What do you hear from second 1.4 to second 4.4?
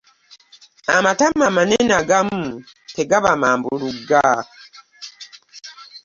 amanene agamu tegaba mambulugga.